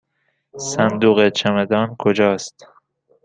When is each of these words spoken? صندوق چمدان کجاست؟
صندوق 0.71 1.29
چمدان 1.29 1.95
کجاست؟ 1.99 2.63